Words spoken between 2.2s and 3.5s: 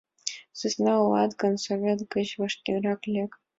вашкерак лек!